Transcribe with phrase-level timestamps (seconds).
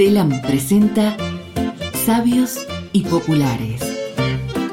[0.00, 1.14] Telam presenta
[2.06, 3.82] Sabios y Populares.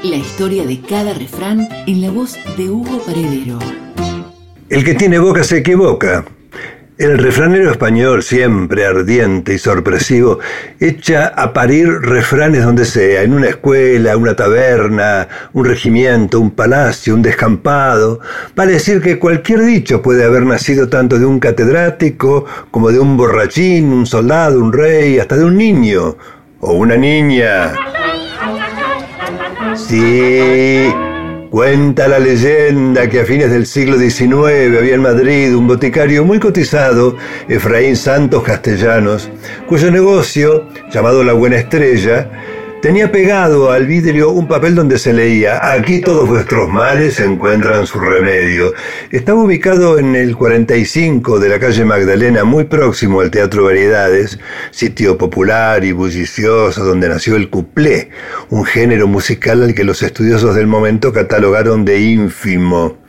[0.02, 3.60] La historia de cada refrán en la voz de Hugo Paredero.
[4.70, 6.24] El que tiene boca se equivoca.
[6.98, 10.40] El refranero español, siempre ardiente y sorpresivo,
[10.80, 17.14] echa a parir refranes donde sea, en una escuela, una taberna, un regimiento, un palacio,
[17.14, 18.20] un descampado.
[18.56, 23.16] Vale decir que cualquier dicho puede haber nacido tanto de un catedrático como de un
[23.16, 26.18] borrachín, un soldado, un rey, hasta de un niño
[26.62, 27.74] o una niña.
[29.76, 30.92] Sí,
[31.50, 36.40] Cuenta la leyenda que a fines del siglo XIX había en Madrid un boticario muy
[36.40, 37.16] cotizado,
[37.48, 39.30] Efraín Santos Castellanos,
[39.66, 42.30] cuyo negocio, llamado La Buena Estrella,
[42.82, 48.00] Tenía pegado al vidrio un papel donde se leía, aquí todos vuestros males encuentran su
[48.00, 48.72] remedio.
[49.10, 54.38] Estaba ubicado en el 45 de la calle Magdalena, muy próximo al Teatro Variedades,
[54.70, 58.10] sitio popular y bullicioso donde nació el cuplé,
[58.52, 63.00] un género musical al que los estudiosos del momento catalogaron de ínfimo.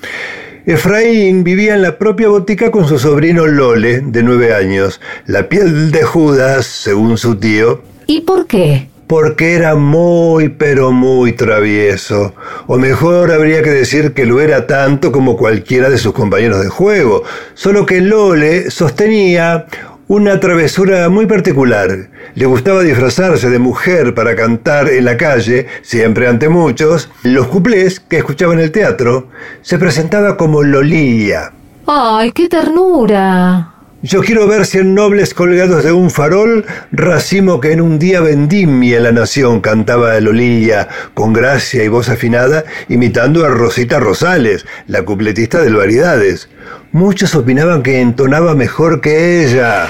[0.65, 5.91] Efraín vivía en la propia botica con su sobrino Lole, de nueve años, la piel
[5.91, 7.83] de Judas, según su tío.
[8.07, 8.89] ¿Y por qué?
[9.09, 12.35] Porque era muy pero muy travieso,
[12.67, 16.69] o mejor habría que decir que lo era tanto como cualquiera de sus compañeros de
[16.69, 19.67] juego, solo que Lole sostenía
[20.09, 22.09] una travesura muy particular.
[22.35, 28.01] Le gustaba disfrazarse de mujer para cantar en la calle, siempre ante muchos, los cuplés
[28.01, 29.29] que escuchaba en el teatro.
[29.63, 31.53] Se presentaba como Lolía.
[31.87, 33.78] ¡Ay, qué ternura!
[34.01, 39.01] Yo quiero ver cien nobles colgados de un farol, racimo que en un día vendimia
[39.01, 45.61] la nación, cantaba Lolilla, con gracia y voz afinada, imitando a Rosita Rosales, la cupletista
[45.63, 46.49] del Variedades.
[46.93, 49.89] Muchos opinaban que entonaba mejor que ella.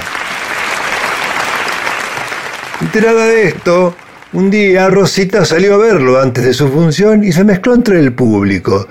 [2.80, 3.94] Enterada de esto,
[4.32, 8.14] un día Rosita salió a verlo antes de su función y se mezcló entre el
[8.14, 8.88] público.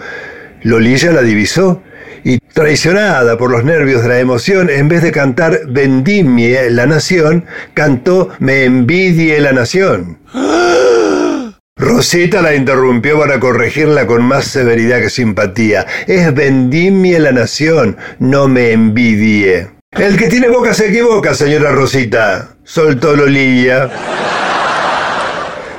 [0.61, 1.81] Lolilla la divisó
[2.57, 7.45] traicionada por los nervios de la emoción, en vez de cantar Vendimie la nación,
[7.75, 10.17] cantó Me envidie la nación.
[11.75, 15.85] Rosita la interrumpió para corregirla con más severidad que simpatía.
[16.07, 19.69] Es vendimie la nación, no me envidie.
[19.91, 23.87] El que tiene boca se equivoca, señora Rosita, soltó Lolilla.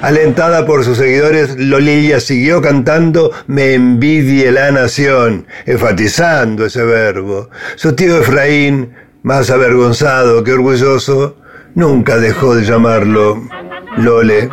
[0.01, 7.51] Alentada por sus seguidores, Lolilla siguió cantando Me envidie la nación, enfatizando ese verbo.
[7.77, 11.37] Su tío Efraín, más avergonzado que orgulloso,
[11.75, 13.43] nunca dejó de llamarlo
[13.97, 14.49] Lole.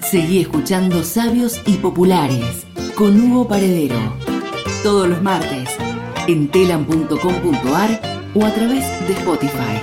[0.00, 2.66] Seguí escuchando Sabios y Populares
[2.96, 3.96] con Hugo Paredero.
[4.82, 5.70] Todos los martes
[6.26, 8.00] en telam.com.ar
[8.34, 9.80] o a través de Spotify.